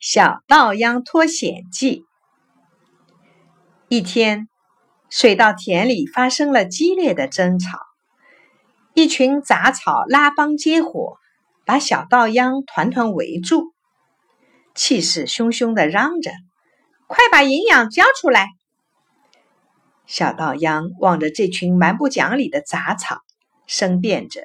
[0.00, 2.04] 小稻秧脱险记。
[3.88, 4.48] 一天，
[5.10, 7.80] 水稻田里发生了激烈的争吵，
[8.94, 11.16] 一群杂草拉帮结伙，
[11.66, 13.72] 把小稻秧团团围住，
[14.72, 16.30] 气势汹汹的嚷着
[17.08, 18.50] ：“快把营养交出来！”
[20.06, 23.22] 小稻秧望着这群蛮不讲理的杂草，
[23.66, 24.42] 声辩着：“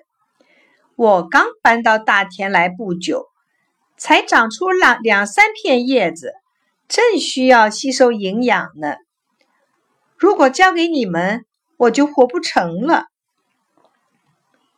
[0.98, 3.28] 我刚搬到大田来不久。”
[4.04, 6.34] 才长出两两三片叶子，
[6.90, 8.98] 正需要吸收营养呢。
[10.18, 11.46] 如果交给你们，
[11.78, 13.06] 我就活不成了。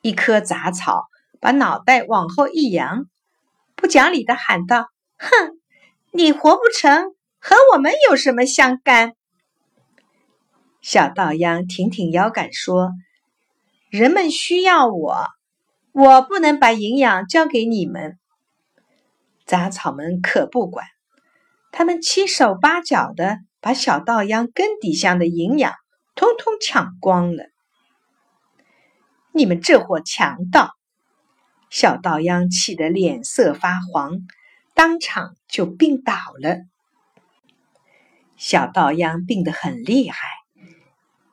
[0.02, 1.06] 一棵杂草
[1.40, 3.08] 把脑袋往后一扬，
[3.74, 5.60] 不讲理的喊道：“哼，
[6.12, 9.14] 你活不成，和我们有什么相干？”
[10.84, 12.92] 小稻秧挺挺腰杆说
[13.90, 15.26] ：“人们需要我，
[15.94, 18.20] 我不能把营养交给你们。”
[19.46, 20.88] 杂草们可不管，
[21.72, 25.74] 他们七手八脚的把小稻秧根底下的营养
[26.16, 27.46] 通通抢光了。
[29.32, 30.72] 你们这伙强盗！
[31.70, 34.20] 小稻秧气得脸色发黄，
[34.74, 36.60] 当场就病倒了。
[38.38, 40.30] 小稻秧病得很厉害，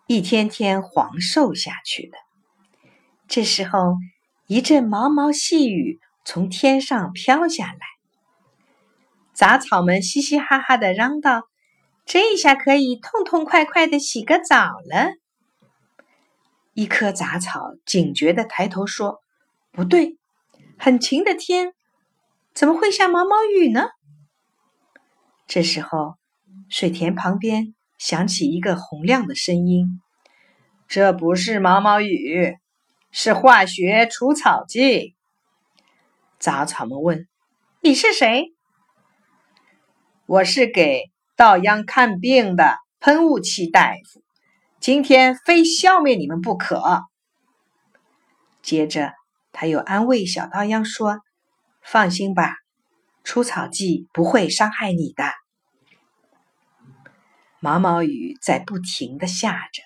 [0.06, 2.18] 一天天黄瘦下去了。
[3.28, 3.94] 这时候，
[4.46, 7.91] 一阵毛毛细雨从天上飘下来。
[9.42, 11.48] 杂草们嘻嘻哈哈的嚷道
[12.06, 15.14] ：“这下可以痛痛快快的洗个澡了。”
[16.74, 19.20] 一棵杂草警觉的抬头说
[19.72, 20.16] ：“不对，
[20.78, 21.74] 很晴的天，
[22.54, 23.88] 怎么会下毛毛雨呢？”
[25.48, 26.14] 这时候，
[26.68, 30.00] 水田旁边响起一个洪亮的声音
[30.86, 32.58] ：“这不是毛毛雨，
[33.10, 35.16] 是化学除草剂。”
[36.38, 37.26] 杂草们问
[37.82, 38.54] ：“你是谁？”
[40.32, 44.22] 我是给稻秧看病的喷雾器大夫，
[44.80, 47.02] 今天非消灭你们不可。
[48.62, 49.12] 接着，
[49.52, 51.18] 他又安慰小稻秧说
[51.84, 52.54] ：“放心吧，
[53.22, 55.24] 除草剂不会伤害你的。”
[57.60, 59.82] 毛毛雨在不停的下着，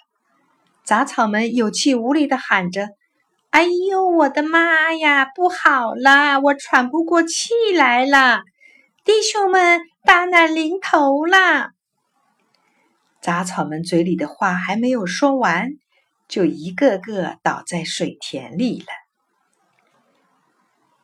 [0.85, 2.91] 杂草们有气无力的喊着
[3.51, 8.43] ：“哎呦，我的妈呀，不好啦，我喘不过气来了！”
[9.07, 11.71] 弟兄们，大难临头啦！
[13.21, 15.69] 杂草们嘴里的话还没有说完，
[16.27, 18.87] 就一个个倒在水田里了。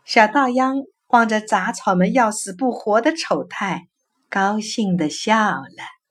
[0.04, 0.78] 小稻秧
[1.10, 3.86] 望着杂草们要死不活的丑态，
[4.28, 6.01] 高兴地笑了。